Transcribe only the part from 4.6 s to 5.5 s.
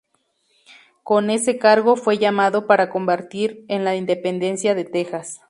de Texas.